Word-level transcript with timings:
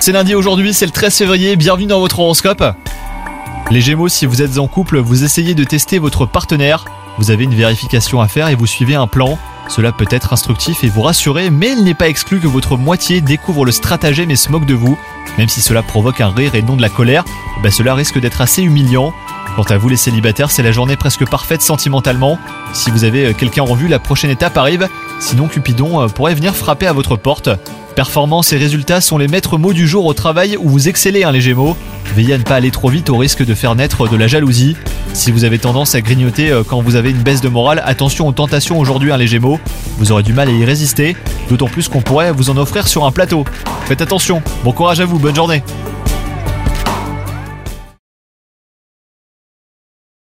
C'est 0.00 0.10
lundi 0.10 0.34
aujourd'hui, 0.34 0.74
c'est 0.74 0.86
le 0.86 0.90
13 0.90 1.16
février, 1.16 1.54
bienvenue 1.54 1.86
dans 1.86 2.00
votre 2.00 2.18
horoscope. 2.18 2.64
Les 3.70 3.80
Gémeaux, 3.80 4.08
si 4.08 4.26
vous 4.26 4.42
êtes 4.42 4.58
en 4.58 4.66
couple, 4.66 4.98
vous 4.98 5.22
essayez 5.22 5.54
de 5.54 5.62
tester 5.62 6.00
votre 6.00 6.26
partenaire. 6.26 6.84
Vous 7.16 7.30
avez 7.30 7.44
une 7.44 7.54
vérification 7.54 8.20
à 8.20 8.26
faire 8.26 8.48
et 8.48 8.56
vous 8.56 8.66
suivez 8.66 8.96
un 8.96 9.06
plan. 9.06 9.38
Cela 9.68 9.92
peut 9.92 10.08
être 10.10 10.32
instructif 10.32 10.82
et 10.82 10.88
vous 10.88 11.02
rassurer, 11.02 11.48
mais 11.48 11.70
il 11.70 11.84
n'est 11.84 11.94
pas 11.94 12.08
exclu 12.08 12.40
que 12.40 12.48
votre 12.48 12.76
moitié 12.76 13.20
découvre 13.20 13.64
le 13.64 13.70
stratagème 13.70 14.32
et 14.32 14.36
se 14.36 14.50
moque 14.50 14.66
de 14.66 14.74
vous. 14.74 14.98
Même 15.38 15.48
si 15.48 15.60
cela 15.60 15.84
provoque 15.84 16.20
un 16.20 16.30
rire 16.30 16.56
et 16.56 16.62
non 16.62 16.74
de 16.74 16.82
la 16.82 16.88
colère, 16.88 17.24
bah 17.62 17.70
cela 17.70 17.94
risque 17.94 18.18
d'être 18.18 18.40
assez 18.40 18.62
humiliant. 18.62 19.14
Quant 19.56 19.64
à 19.64 19.76
vous 19.76 19.90
les 19.90 19.96
célibataires, 19.96 20.50
c'est 20.50 20.62
la 20.62 20.72
journée 20.72 20.96
presque 20.96 21.28
parfaite 21.28 21.60
sentimentalement. 21.60 22.38
Si 22.72 22.90
vous 22.90 23.04
avez 23.04 23.26
euh, 23.26 23.32
quelqu'un 23.34 23.62
en 23.62 23.74
vue, 23.74 23.86
la 23.86 23.98
prochaine 23.98 24.30
étape 24.30 24.56
arrive. 24.56 24.88
Sinon, 25.20 25.46
Cupidon 25.46 26.00
euh, 26.00 26.06
pourrait 26.08 26.34
venir 26.34 26.56
frapper 26.56 26.86
à 26.86 26.94
votre 26.94 27.16
porte. 27.16 27.50
Performance 27.94 28.54
et 28.54 28.56
résultats 28.56 29.02
sont 29.02 29.18
les 29.18 29.28
maîtres 29.28 29.58
mots 29.58 29.74
du 29.74 29.86
jour 29.86 30.06
au 30.06 30.14
travail 30.14 30.56
où 30.58 30.70
vous 30.70 30.88
excellez, 30.88 31.24
hein, 31.24 31.32
les 31.32 31.42
Gémeaux. 31.42 31.76
Veillez 32.16 32.32
à 32.32 32.38
ne 32.38 32.42
pas 32.42 32.54
aller 32.54 32.70
trop 32.70 32.88
vite 32.88 33.10
au 33.10 33.18
risque 33.18 33.44
de 33.44 33.54
faire 33.54 33.74
naître 33.74 34.08
de 34.08 34.16
la 34.16 34.26
jalousie. 34.26 34.74
Si 35.12 35.30
vous 35.30 35.44
avez 35.44 35.58
tendance 35.58 35.94
à 35.94 36.00
grignoter 36.00 36.50
euh, 36.50 36.62
quand 36.66 36.80
vous 36.80 36.96
avez 36.96 37.10
une 37.10 37.22
baisse 37.22 37.42
de 37.42 37.50
morale, 37.50 37.82
attention 37.84 38.26
aux 38.28 38.32
tentations 38.32 38.78
aujourd'hui, 38.78 39.12
hein, 39.12 39.18
les 39.18 39.26
Gémeaux. 39.26 39.60
Vous 39.98 40.12
aurez 40.12 40.22
du 40.22 40.32
mal 40.32 40.48
à 40.48 40.52
y 40.52 40.64
résister, 40.64 41.14
d'autant 41.50 41.68
plus 41.68 41.88
qu'on 41.88 42.00
pourrait 42.00 42.32
vous 42.32 42.48
en 42.48 42.56
offrir 42.56 42.88
sur 42.88 43.04
un 43.04 43.12
plateau. 43.12 43.44
Faites 43.84 44.00
attention. 44.00 44.42
Bon 44.64 44.72
courage 44.72 45.00
à 45.00 45.04
vous, 45.04 45.18
bonne 45.18 45.36
journée. 45.36 45.62